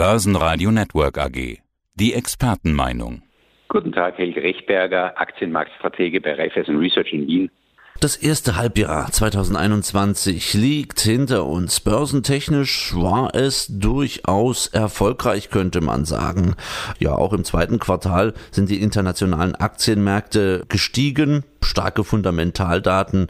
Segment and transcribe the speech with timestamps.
[0.00, 1.58] Börsenradio Network AG.
[1.94, 3.20] Die Expertenmeinung.
[3.68, 7.50] Guten Tag, Helge Rechberger, Aktienmarktstratege bei Raiffeisen Research in Wien.
[8.00, 11.80] Das erste Halbjahr 2021 liegt hinter uns.
[11.80, 16.54] Börsentechnisch war es durchaus erfolgreich, könnte man sagen.
[16.98, 21.44] Ja, auch im zweiten Quartal sind die internationalen Aktienmärkte gestiegen.
[21.62, 23.26] Starke Fundamentaldaten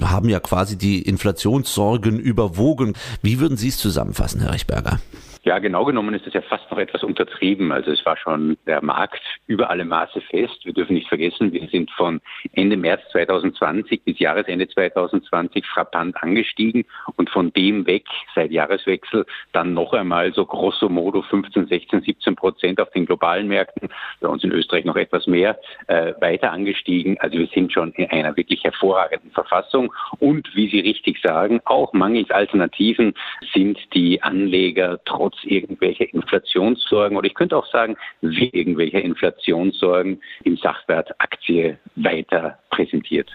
[0.00, 2.94] haben ja quasi die Inflationssorgen überwogen.
[3.20, 5.00] Wie würden Sie es zusammenfassen, Herr Rechberger?
[5.44, 7.70] Ja, genau genommen ist das ja fast noch etwas untertrieben.
[7.70, 10.64] Also es war schon der Markt über alle Maße fest.
[10.64, 12.22] Wir dürfen nicht vergessen, wir sind von
[12.54, 19.74] Ende März 2020 bis Jahresende 2020 frappant angestiegen und von dem weg seit Jahreswechsel dann
[19.74, 23.90] noch einmal so grosso modo 15, 16, 17 Prozent auf den globalen Märkten,
[24.22, 27.20] bei uns in Österreich noch etwas mehr, äh, weiter angestiegen.
[27.20, 31.92] Also wir sind schon in einer wirklich hervorragenden Verfassung und wie Sie richtig sagen, auch
[31.92, 33.12] mangels Alternativen
[33.52, 40.20] sind die Anleger trotz trotz irgendwelcher Inflationssorgen oder ich könnte auch sagen, wie irgendwelcher Inflationssorgen
[40.44, 43.30] im Sachwert Aktie weiter präsentiert.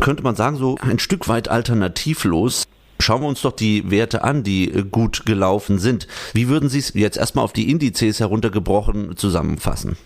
[0.00, 2.64] Könnte man sagen, so ein Stück weit alternativlos.
[3.00, 6.06] Schauen wir uns doch die Werte an, die äh, gut gelaufen sind.
[6.32, 9.96] Wie würden Sie es jetzt erstmal auf die Indizes heruntergebrochen zusammenfassen?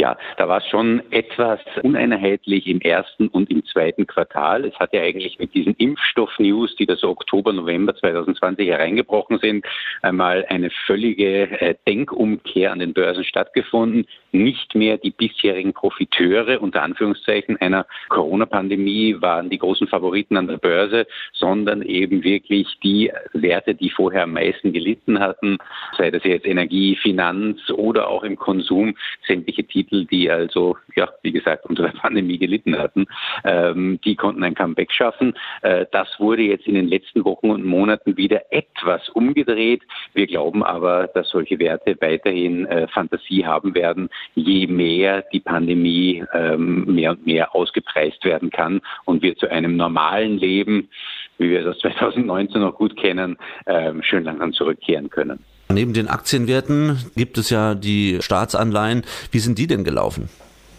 [0.00, 4.64] Ja, da war es schon etwas uneinheitlich im ersten und im zweiten Quartal.
[4.64, 9.66] Es hat ja eigentlich mit diesen Impfstoff-News, die da so Oktober, November 2020 hereingebrochen sind,
[10.02, 14.06] einmal eine völlige äh, Denkumkehr an den Börsen stattgefunden.
[14.30, 20.58] Nicht mehr die bisherigen Profiteure unter Anführungszeichen einer Corona-Pandemie waren die großen Favoriten an der
[20.58, 25.58] Börse, sondern eben wirklich die Werte, die vorher am meisten gelitten hatten,
[25.96, 28.94] sei das jetzt Energie, Finanz oder auch im Konsum,
[29.26, 33.06] sämtliche Titel Titel, die also, ja, wie gesagt, unter der Pandemie gelitten hatten,
[33.44, 35.34] ähm, die konnten ein Comeback schaffen.
[35.62, 39.82] Äh, das wurde jetzt in den letzten Wochen und Monaten wieder etwas umgedreht.
[40.14, 46.24] Wir glauben aber, dass solche Werte weiterhin äh, Fantasie haben werden, je mehr die Pandemie
[46.32, 50.88] ähm, mehr und mehr ausgepreist werden kann und wir zu einem normalen Leben,
[51.38, 55.44] wie wir das 2019 noch gut kennen, ähm, schön langsam zurückkehren können.
[55.70, 59.04] Neben den Aktienwerten gibt es ja die Staatsanleihen.
[59.30, 60.28] Wie sind die denn gelaufen?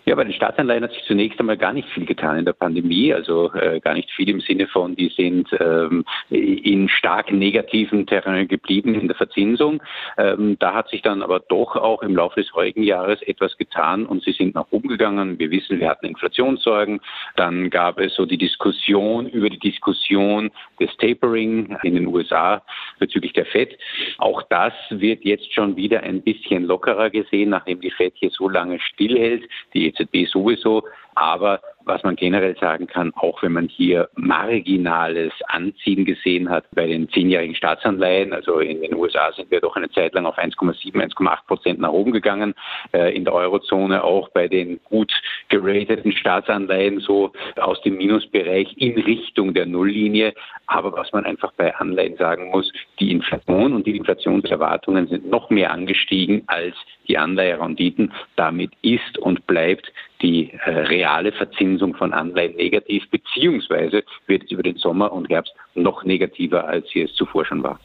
[0.05, 3.13] Ja, bei den Staatsanleihen hat sich zunächst einmal gar nicht viel getan in der Pandemie,
[3.13, 8.47] also äh, gar nicht viel im Sinne von, die sind ähm, in stark negativen Terrain
[8.47, 9.83] geblieben in der Verzinsung.
[10.17, 14.05] Ähm, da hat sich dann aber doch auch im Laufe des heutigen Jahres etwas getan
[14.05, 15.37] und sie sind nach oben gegangen.
[15.37, 17.01] Wir wissen, wir hatten Inflationssorgen.
[17.35, 22.61] Dann gab es so die Diskussion über die Diskussion des Tapering in den USA
[22.99, 23.77] bezüglich der FED.
[24.17, 28.49] Auch das wird jetzt schon wieder ein bisschen lockerer gesehen, nachdem die FED hier so
[28.49, 29.43] lange stillhält.
[29.73, 30.83] Die EZB sowieso.
[31.15, 36.87] Aber was man generell sagen kann, auch wenn man hier marginales Anziehen gesehen hat bei
[36.87, 40.93] den zehnjährigen Staatsanleihen, also in den USA sind wir doch eine Zeit lang auf 1,7,
[40.93, 42.53] 1,8 Prozent nach oben gegangen,
[42.93, 45.11] äh, in der Eurozone auch bei den gut
[45.47, 50.33] gerateten Staatsanleihen so aus dem Minusbereich in Richtung der Nulllinie.
[50.67, 55.49] Aber was man einfach bei Anleihen sagen muss, die Inflation und die Inflationserwartungen sind noch
[55.49, 56.75] mehr angestiegen als
[57.07, 58.13] die Anleiherenditen.
[58.35, 64.63] Damit ist und bleibt die äh, reale Verzinsung von Anleihen negativ, beziehungsweise wird es über
[64.63, 67.79] den Sommer und Herbst noch negativer, als sie es zuvor schon war.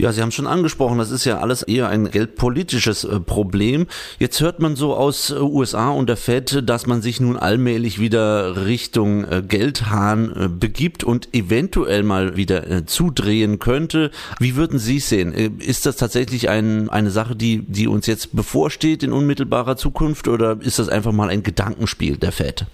[0.00, 3.86] Ja, Sie haben schon angesprochen, das ist ja alles eher ein geldpolitisches äh, Problem.
[4.18, 8.00] Jetzt hört man so aus äh, USA und der Fed, dass man sich nun allmählich
[8.00, 14.10] wieder Richtung äh, Geldhahn begibt und eventuell mal wieder zudrehen könnte.
[14.38, 15.32] Wie würden Sie es sehen?
[15.58, 20.56] Ist das tatsächlich ein, eine Sache, die, die uns jetzt bevorsteht in unmittelbarer Zukunft oder
[20.62, 22.64] ist das einfach mal ein Gedankenspiel der Fed?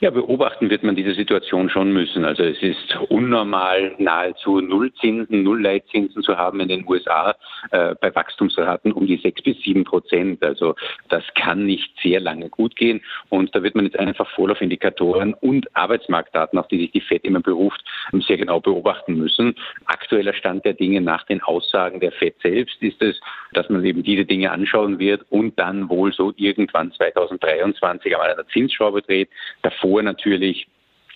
[0.00, 2.24] Ja, beobachten wird man diese Situation schon müssen.
[2.24, 7.34] Also es ist unnormal, nahezu Nullzinsen, Nullleitzinsen zu haben in den USA
[7.72, 10.44] äh, bei Wachstumsraten um die sechs bis sieben Prozent.
[10.44, 10.76] Also
[11.08, 13.00] das kann nicht sehr lange gut gehen.
[13.28, 17.40] Und da wird man jetzt einfach Vorlaufindikatoren und Arbeitsmarktdaten, auf die sich die FED immer
[17.40, 17.82] beruft,
[18.20, 19.56] sehr genau beobachten müssen.
[19.86, 23.18] Aktueller Stand der Dinge nach den Aussagen der FED selbst ist es,
[23.52, 28.46] dass man eben diese Dinge anschauen wird und dann wohl so irgendwann 2023 einmal eine
[28.46, 29.28] Zinsschraube dreht.
[29.62, 30.66] Davor davor natürlich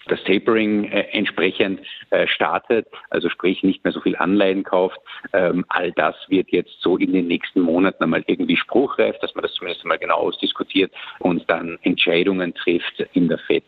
[0.06, 4.98] das Tapering äh, entsprechend äh, startet, also sprich nicht mehr so viel Anleihen kauft.
[5.32, 9.42] Ähm, all das wird jetzt so in den nächsten Monaten einmal irgendwie spruchreif, dass man
[9.42, 13.64] das zumindest einmal genau ausdiskutiert und dann Entscheidungen trifft in der FED.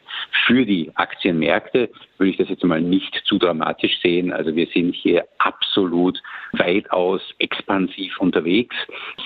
[0.47, 4.33] Für die Aktienmärkte würde ich das jetzt mal nicht zu dramatisch sehen.
[4.33, 6.21] Also wir sind hier absolut
[6.53, 8.77] weitaus expansiv unterwegs,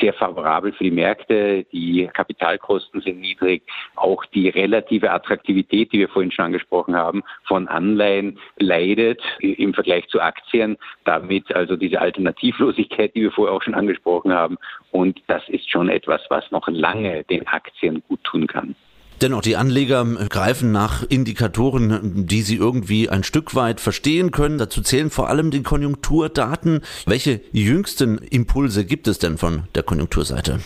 [0.00, 3.62] sehr favorabel für die Märkte, die Kapitalkosten sind niedrig,
[3.96, 6.97] auch die relative Attraktivität, die wir vorhin schon angesprochen haben,
[7.44, 13.62] von Anleihen leidet im Vergleich zu Aktien, damit also diese Alternativlosigkeit, die wir vorher auch
[13.62, 14.58] schon angesprochen haben
[14.90, 18.74] und das ist schon etwas, was noch lange den Aktien gut tun kann.
[19.20, 24.58] Dennoch, die Anleger greifen nach Indikatoren, die sie irgendwie ein Stück weit verstehen können.
[24.58, 26.82] Dazu zählen vor allem die Konjunkturdaten.
[27.04, 30.60] Welche jüngsten Impulse gibt es denn von der Konjunkturseite?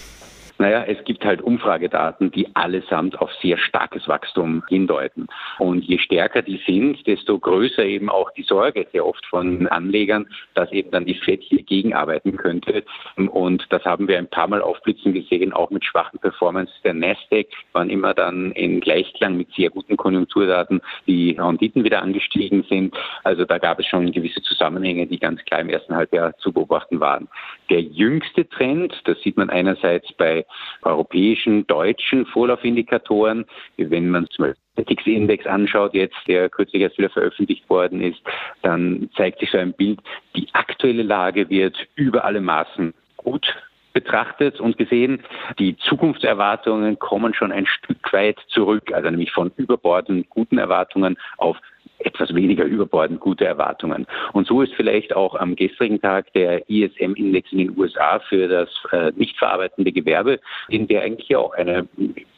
[0.63, 5.27] Naja, es gibt halt Umfragedaten, die allesamt auf sehr starkes Wachstum hindeuten.
[5.59, 10.29] Und je stärker die sind, desto größer eben auch die Sorge sehr oft von Anlegern,
[10.55, 12.85] dass eben dann die FED hier gegenarbeiten könnte.
[13.17, 17.49] Und das haben wir ein paar Mal aufblitzen gesehen, auch mit schwachen Performance der Nasdaq,
[17.73, 22.95] waren immer dann in Gleichklang mit sehr guten Konjunkturdaten die Renditen wieder angestiegen sind.
[23.25, 27.01] Also da gab es schon gewisse Zusammenhänge, die ganz klar im ersten Halbjahr zu beobachten
[27.01, 27.27] waren.
[27.69, 30.45] Der jüngste Trend, das sieht man einerseits bei
[30.83, 33.45] europäischen, deutschen Vorlaufindikatoren.
[33.77, 38.21] Wenn man zum Beispiel den TIX-Index anschaut, jetzt, der kürzlich erst wieder veröffentlicht worden ist,
[38.63, 40.01] dann zeigt sich so ein Bild,
[40.37, 43.55] die aktuelle Lage wird über alle Maßen gut
[43.93, 45.23] betrachtet und gesehen.
[45.59, 51.59] Die Zukunftserwartungen kommen schon ein Stück weit zurück, also nämlich von überbordenden guten Erwartungen auf
[52.05, 54.07] etwas weniger überbordend gute Erwartungen.
[54.33, 58.69] Und so ist vielleicht auch am gestrigen Tag der ISM-Index in den USA für das
[58.93, 61.87] äh, nicht verarbeitende Gewerbe, in der eigentlich auch eine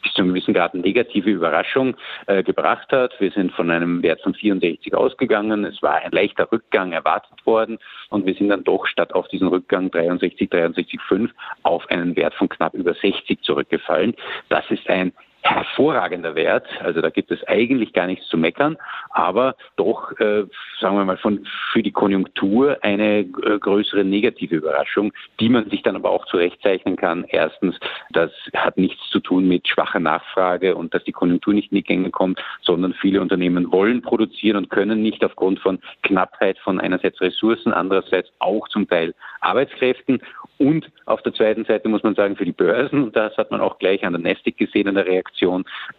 [0.05, 1.95] bis zu einem gewissen Grad negative Überraschung
[2.27, 3.19] äh, gebracht hat.
[3.19, 5.65] Wir sind von einem Wert von 64 ausgegangen.
[5.65, 7.79] Es war ein leichter Rückgang erwartet worden
[8.09, 11.29] und wir sind dann doch statt auf diesen Rückgang 63, 63,5
[11.63, 14.15] auf einen Wert von knapp über 60 zurückgefallen.
[14.49, 15.11] Das ist ein
[15.45, 16.65] hervorragender Wert.
[16.81, 18.77] Also da gibt es eigentlich gar nichts zu meckern,
[19.11, 20.43] aber doch, äh,
[20.79, 23.25] sagen wir mal, von, für die Konjunktur eine äh,
[23.59, 27.25] größere negative Überraschung, die man sich dann aber auch zurechtzeichnen kann.
[27.29, 31.77] Erstens, das hat nichts zu tun mit schwacher Nachfrage und dass die Konjunktur nicht in
[31.77, 36.79] die Gänge kommt, sondern viele Unternehmen wollen produzieren und können nicht aufgrund von Knappheit von
[36.79, 40.21] einerseits Ressourcen, andererseits auch zum Teil Arbeitskräften
[40.57, 43.77] und auf der zweiten Seite muss man sagen, für die Börsen, das hat man auch
[43.77, 45.34] gleich an der Nasdaq gesehen, an der Reaktion,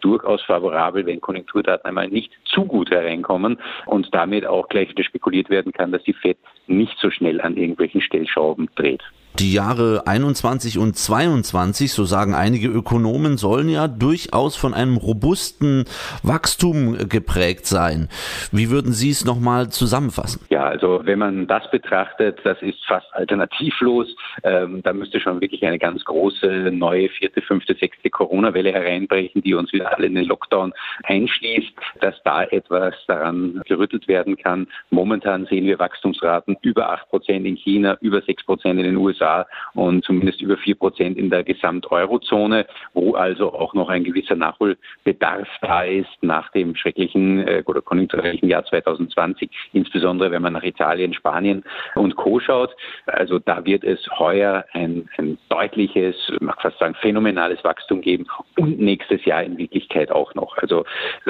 [0.01, 5.71] durchaus favorabel, wenn Konjunkturdaten einmal nicht zu gut hereinkommen und damit auch gleich spekuliert werden
[5.71, 6.37] kann, dass die FED
[6.67, 9.03] nicht so schnell an irgendwelchen Stellschrauben dreht.
[9.39, 15.85] Die Jahre 21 und 22, so sagen einige Ökonomen, sollen ja durchaus von einem robusten
[16.23, 18.09] Wachstum geprägt sein.
[18.51, 20.41] Wie würden Sie es nochmal zusammenfassen?
[20.49, 24.07] Ja, also wenn man das betrachtet, das ist fast alternativlos.
[24.43, 29.53] Ähm, da müsste schon wirklich eine ganz große neue vierte, fünfte, sechste Corona-Welle hereinbrechen, die
[29.53, 30.73] uns wieder alle in den Lockdown
[31.03, 34.65] einschließt, dass da etwas daran gerüttelt werden kann.
[34.89, 39.26] Momentan sehen wir Wachstumsraten über acht Prozent in China, über sechs Prozent in den USA.
[39.27, 44.35] USA und zumindest über vier Prozent in der Gesamt-Eurozone, wo also auch noch ein gewisser
[44.35, 50.63] Nachholbedarf da ist nach dem schrecklichen äh, oder konjunkturellen Jahr 2020, insbesondere wenn man nach
[50.63, 51.63] Italien, Spanien
[51.95, 52.39] und Co.
[52.39, 52.75] schaut.
[53.05, 58.25] Also da wird es heuer ein, ein deutliches, man kann fast sagen, phänomenales Wachstum geben
[58.57, 60.57] und nächstes Jahr in Wirklichkeit auch noch.
[60.57, 60.85] Also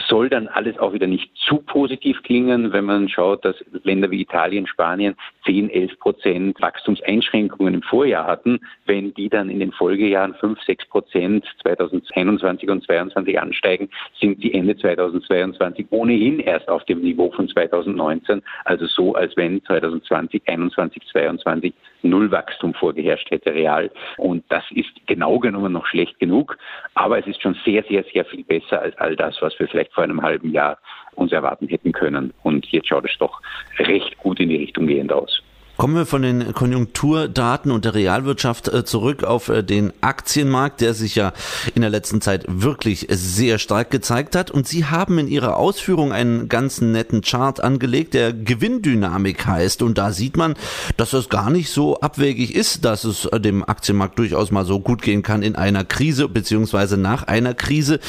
[0.08, 4.22] soll dann alles auch wieder nicht zu positiv klingen, wenn man schaut, dass Länder wie
[4.22, 5.16] Italien, Spanien
[5.46, 10.86] 10, 11 Prozent Wachstumseinschränkungen im Vorjahr hatten, wenn die dann in den Folgejahren 5, 6
[10.88, 13.90] Prozent 2021 und 2022 ansteigen,
[14.20, 18.42] sind die Ende 2022 ohnehin erst auf dem Niveau von 2019.
[18.66, 21.74] Also so, als wenn 2020, 21, 22
[22.04, 23.90] Nullwachstum vorgeherrscht hätte real.
[24.18, 26.58] Und das ist genau genommen noch schlecht genug.
[26.94, 29.94] Aber es ist schon sehr, sehr, sehr viel besser als all das, was wir vielleicht
[29.94, 30.78] vor einem halben Jahr
[31.16, 32.34] uns erwarten hätten können.
[32.44, 33.42] Und jetzt schaut es doch
[33.80, 35.42] recht gut in die Richtung gehend aus.
[35.78, 40.96] Kommen wir von den Konjunkturdaten und der Realwirtschaft äh, zurück auf äh, den Aktienmarkt, der
[40.96, 41.34] sich ja
[41.76, 44.50] in der letzten Zeit wirklich sehr stark gezeigt hat.
[44.50, 49.84] Und Sie haben in Ihrer Ausführung einen ganz netten Chart angelegt, der Gewinndynamik heißt.
[49.84, 50.56] Und da sieht man,
[50.98, 54.80] dass es gar nicht so abwegig ist, dass es äh, dem Aktienmarkt durchaus mal so
[54.80, 58.00] gut gehen kann in einer Krise beziehungsweise nach einer Krise.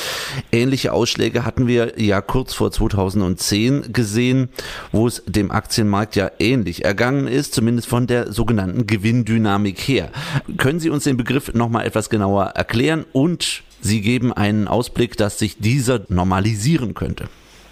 [0.53, 4.49] Ähnliche Ausschläge hatten wir ja kurz vor 2010 gesehen,
[4.91, 10.11] wo es dem Aktienmarkt ja ähnlich ergangen ist zumindest von der sogenannten Gewinndynamik her.
[10.59, 15.41] Können Sie uns den Begriff nochmal etwas genauer erklären und Sie geben einen Ausblick, dass
[15.41, 17.25] sich dieser normalisieren könnte?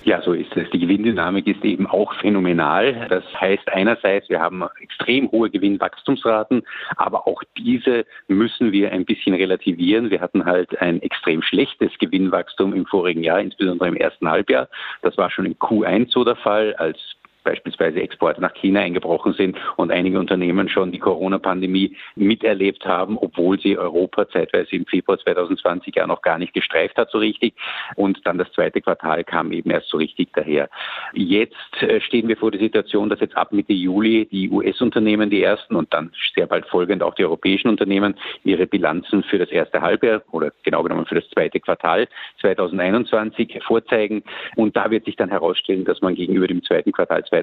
[0.02, 0.68] Ja, so ist es.
[0.70, 3.06] Die Gewinndynamik ist eben auch phänomenal.
[3.08, 6.64] Das heißt einerseits, wir haben extrem hohe Gewinnwachstumsraten,
[6.96, 10.10] aber auch diese müssen wir ein bisschen relativieren.
[10.10, 14.68] Wir hatten halt ein extrem schlechtes Gewinnwachstum im vorigen Jahr, insbesondere im ersten Halbjahr.
[15.02, 16.98] Das war schon im Q1 so der Fall, als
[17.46, 23.58] beispielsweise Exporte nach China eingebrochen sind und einige Unternehmen schon die Corona-Pandemie miterlebt haben, obwohl
[23.60, 27.54] sie Europa zeitweise im Februar 2020 ja noch gar nicht gestreift hat so richtig.
[27.94, 30.68] Und dann das zweite Quartal kam eben erst so richtig daher.
[31.14, 35.42] Jetzt äh, stehen wir vor der Situation, dass jetzt ab Mitte Juli die US-Unternehmen, die
[35.42, 39.80] ersten und dann sehr bald folgend auch die europäischen Unternehmen ihre Bilanzen für das erste
[39.80, 42.08] Halbjahr oder genau genommen für das zweite Quartal
[42.40, 44.24] 2021 vorzeigen.
[44.56, 47.35] Und da wird sich dann herausstellen, dass man gegenüber dem zweiten Quartal 2020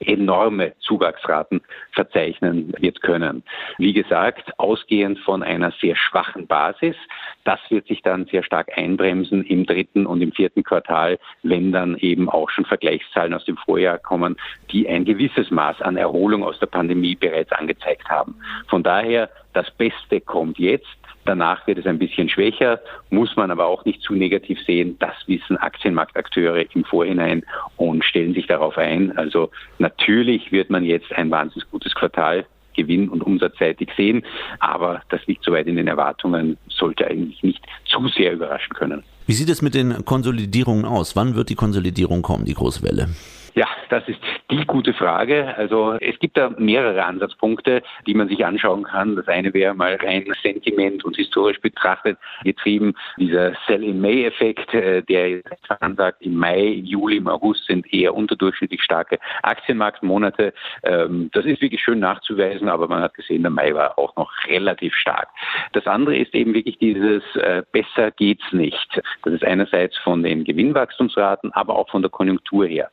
[0.00, 1.60] enorme Zuwachsraten
[1.92, 3.42] verzeichnen wird können.
[3.78, 6.96] Wie gesagt, ausgehend von einer sehr schwachen Basis.
[7.44, 11.96] Das wird sich dann sehr stark einbremsen im dritten und im vierten Quartal, wenn dann
[11.98, 14.36] eben auch schon Vergleichszahlen aus dem Vorjahr kommen,
[14.70, 18.36] die ein gewisses Maß an Erholung aus der Pandemie bereits angezeigt haben.
[18.68, 20.86] Von daher, das Beste kommt jetzt.
[21.26, 22.80] Danach wird es ein bisschen schwächer,
[23.10, 24.96] muss man aber auch nicht zu negativ sehen.
[25.00, 27.44] Das wissen Aktienmarktakteure im Vorhinein
[27.76, 29.16] und stellen sich darauf ein.
[29.18, 34.22] Also natürlich wird man jetzt ein wahnsinnig gutes Quartal gewinn- und umsatzseitig sehen,
[34.60, 39.02] aber das liegt soweit in den Erwartungen, sollte eigentlich nicht zu sehr überraschen können.
[39.26, 41.16] Wie sieht es mit den Konsolidierungen aus?
[41.16, 43.08] Wann wird die Konsolidierung kommen, die große Welle?
[43.54, 44.18] Ja, das ist
[44.50, 45.54] die gute Frage.
[45.56, 49.16] Also es gibt da mehrere Ansatzpunkte, die man sich anschauen kann.
[49.16, 52.94] Das eine wäre mal rein Sentiment und historisch betrachtet getrieben.
[53.18, 55.50] Dieser Sell-in-May-Effekt, äh, der jetzt
[55.80, 60.52] ansagt, im Mai, Juli, im August sind eher unterdurchschnittlich starke Aktienmarktmonate.
[60.82, 64.32] Ähm, das ist wirklich schön nachzuweisen, aber man hat gesehen, der Mai war auch noch
[64.48, 65.28] relativ stark.
[65.72, 69.00] Das andere ist eben wirklich dieses äh, besser geht's nicht.
[69.22, 72.90] Das ist einerseits von den Gewinnwachstumsraten, aber auch von der Konjunktur her.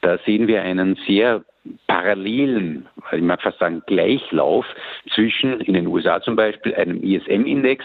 [0.00, 1.44] Da sehen wir einen sehr
[1.86, 4.64] parallelen, ich mag fast sagen Gleichlauf
[5.14, 7.84] zwischen in den USA zum Beispiel einem ISM-Index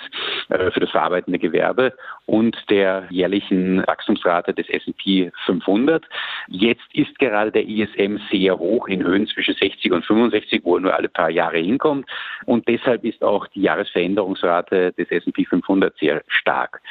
[0.49, 1.93] äh, für das verarbeitende Gewerbe
[2.25, 6.05] und der jährlichen Wachstumsrate des S&P 500.
[6.47, 10.81] Jetzt ist gerade der ISM sehr hoch in Höhen zwischen 60 und 65, wo er
[10.81, 12.07] nur alle paar Jahre hinkommt
[12.45, 16.81] und deshalb ist auch die Jahresveränderungsrate des S&P 500 sehr stark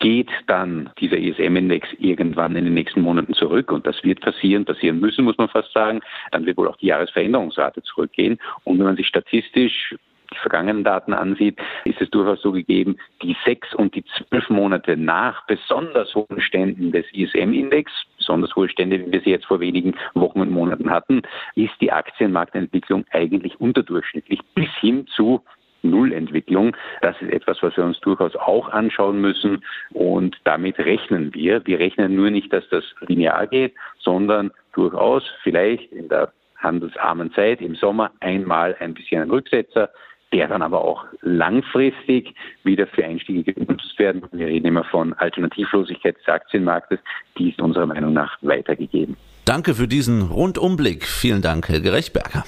[0.00, 5.00] geht dann dieser ESM-Index irgendwann in den nächsten Monaten zurück und das wird passieren, passieren
[5.00, 6.00] müssen, muss man fast sagen,
[6.30, 8.38] dann wird wohl auch die Jahresveränderungsrate zurückgehen.
[8.64, 9.94] Und wenn man sich statistisch
[10.32, 14.96] die vergangenen Daten ansieht, ist es durchaus so gegeben, die sechs und die zwölf Monate
[14.96, 19.94] nach besonders hohen Ständen des ISM-Index, besonders hohe Stände, wie wir sie jetzt vor wenigen
[20.14, 21.22] Wochen und Monaten hatten,
[21.54, 25.42] ist die Aktienmarktentwicklung eigentlich unterdurchschnittlich bis hin zu
[25.82, 26.76] Nullentwicklung.
[27.02, 31.64] Das ist etwas, was wir uns durchaus auch anschauen müssen und damit rechnen wir.
[31.66, 37.60] Wir rechnen nur nicht, dass das linear geht, sondern durchaus vielleicht in der handelsarmen Zeit
[37.60, 39.90] im Sommer einmal ein bisschen ein Rücksetzer,
[40.32, 44.22] der dann aber auch langfristig wieder für Einstiege genutzt werden.
[44.32, 46.98] Wir reden immer von Alternativlosigkeit des Aktienmarktes.
[47.38, 49.16] Die ist unserer Meinung nach weitergegeben.
[49.44, 51.06] Danke für diesen Rundumblick.
[51.06, 52.44] Vielen Dank, Helge Rechtberger.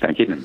[0.00, 0.44] Danke Ihnen.